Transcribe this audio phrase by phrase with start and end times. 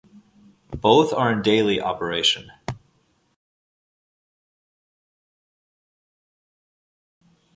[0.81, 2.49] Both are in daily operation.